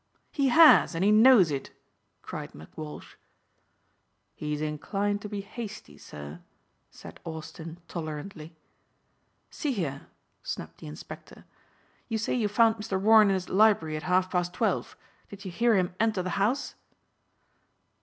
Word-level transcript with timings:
"He 0.31 0.47
has 0.47 0.95
and 0.95 1.03
he 1.05 1.11
knows 1.11 1.51
it," 1.51 1.69
cried 2.23 2.53
McWalsh. 2.53 3.13
"He's 4.33 4.59
inclined 4.59 5.21
to 5.21 5.29
be 5.29 5.41
hasty, 5.41 5.95
sir," 5.95 6.39
said 6.89 7.19
Austin 7.23 7.77
tolerantly. 7.87 8.55
"See 9.51 9.73
here," 9.73 10.07
snapped 10.41 10.79
the 10.79 10.87
inspector, 10.87 11.45
"you 12.07 12.17
say 12.17 12.33
you 12.33 12.47
found 12.47 12.77
Mr. 12.77 12.99
Warren 12.99 13.29
in 13.29 13.35
his 13.35 13.47
library 13.49 13.95
at 13.95 14.01
half 14.09 14.31
past 14.31 14.55
twelve. 14.55 14.97
Did 15.29 15.45
you 15.45 15.51
hear 15.51 15.75
him 15.75 15.93
enter 15.99 16.23
the 16.23 16.31
house?" 16.31 16.73